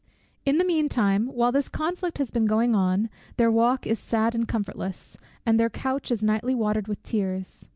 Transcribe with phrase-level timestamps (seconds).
[0.47, 3.07] In the mean time while this conflict has been going on,
[3.37, 7.69] their walk is sad and comfortless, and their couch is nightly watered with tears.